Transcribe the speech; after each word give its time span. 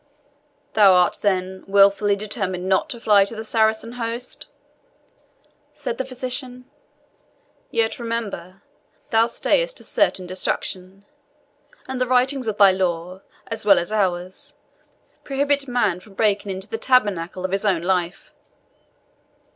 "Thou 0.73 0.95
art, 0.95 1.19
then, 1.21 1.63
wilfully 1.67 2.15
determined 2.15 2.67
not 2.67 2.89
to 2.89 2.99
fly 2.99 3.23
to 3.23 3.35
the 3.35 3.43
Saracen 3.43 3.91
host?" 3.91 4.47
said 5.73 5.99
the 5.99 6.05
physician. 6.05 6.65
"Yet, 7.69 7.99
remember, 7.99 8.63
thou 9.11 9.27
stayest 9.27 9.77
to 9.77 9.83
certain 9.83 10.25
destruction; 10.25 11.05
and 11.87 12.01
the 12.01 12.07
writings 12.07 12.47
of 12.47 12.57
thy 12.57 12.71
law, 12.71 13.21
as 13.45 13.63
well 13.63 13.77
as 13.77 13.91
ours, 13.91 14.55
prohibit 15.23 15.67
man 15.67 15.99
from 15.99 16.15
breaking 16.15 16.49
into 16.51 16.67
the 16.67 16.79
tabernacle 16.79 17.45
of 17.45 17.51
his 17.51 17.63
own 17.63 17.83
life." 17.83 18.33